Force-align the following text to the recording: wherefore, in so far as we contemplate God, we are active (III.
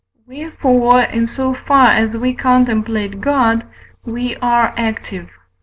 wherefore, 0.25 1.01
in 1.03 1.27
so 1.27 1.53
far 1.53 1.89
as 1.91 2.17
we 2.17 2.33
contemplate 2.33 3.21
God, 3.21 3.67
we 4.03 4.35
are 4.37 4.73
active 4.75 5.25
(III. 5.25 5.31